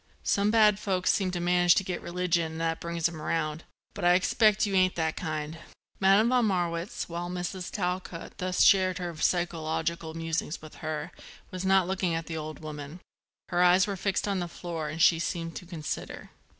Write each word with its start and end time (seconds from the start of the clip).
Some 0.23 0.49
bad 0.49 0.79
folks 0.79 1.13
seem 1.13 1.29
to 1.29 1.39
manage 1.39 1.75
to 1.75 1.83
get 1.83 2.01
religion 2.01 2.53
and 2.53 2.59
that 2.61 2.79
brings 2.79 3.07
'em 3.07 3.21
round; 3.21 3.65
but 3.93 4.03
I 4.03 4.15
expect 4.15 4.65
you 4.65 4.73
ain't 4.73 4.95
that 4.95 5.15
kind." 5.15 5.59
Madame 5.99 6.29
von 6.29 6.45
Marwitz, 6.47 7.07
while 7.07 7.29
Mrs. 7.29 7.69
Talcott 7.69 8.39
thus 8.39 8.63
shared 8.63 8.97
her 8.97 9.15
psychological 9.17 10.15
musings 10.15 10.59
with 10.59 10.77
her, 10.77 11.11
was 11.51 11.63
not 11.63 11.87
looking 11.87 12.15
at 12.15 12.25
the 12.25 12.35
old 12.35 12.57
woman: 12.61 12.99
her 13.49 13.61
eyes 13.61 13.85
were 13.85 13.95
fixed 13.95 14.27
on 14.27 14.39
the 14.39 14.47
floor 14.47 14.89
and 14.89 15.03
she 15.03 15.19
seemed 15.19 15.55
to 15.57 15.67
consider. 15.67 16.31